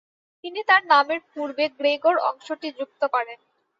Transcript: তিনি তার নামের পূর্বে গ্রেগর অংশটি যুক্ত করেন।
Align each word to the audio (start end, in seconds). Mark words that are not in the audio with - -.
তিনি 0.43 0.59
তার 0.69 0.81
নামের 0.91 1.19
পূর্বে 1.31 1.65
গ্রেগর 1.77 2.15
অংশটি 2.29 2.67
যুক্ত 2.77 3.01
করেন। 3.13 3.39